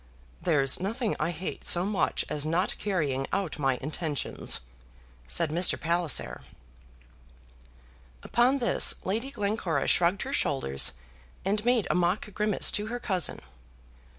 [0.41, 4.61] "There's nothing I hate so much as not carrying out my intentions,"
[5.27, 5.79] said Mr.
[5.79, 6.41] Palliser.
[8.23, 10.93] Upon this, Lady Glencora shrugged her shoulders,
[11.45, 13.41] and made a mock grimace to her cousin.